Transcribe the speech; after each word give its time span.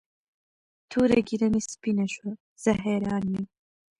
توره 0.89 1.19
ږیره 1.27 1.47
مې 1.51 1.61
سپینه 1.71 2.05
شوه 2.13 2.31
زه 2.63 2.71
حیران 2.83 3.23
یم. 3.33 3.45